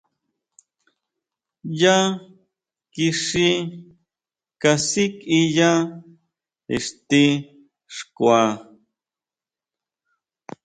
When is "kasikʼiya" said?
4.61-5.71